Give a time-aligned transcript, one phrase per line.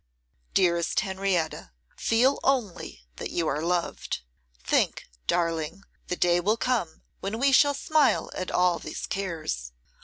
[0.55, 1.69] 'Dearest Henrietta!
[1.95, 4.21] feel only that you are loved.
[4.63, 9.73] Think, darling, the day will come when we shall smile at all these cares.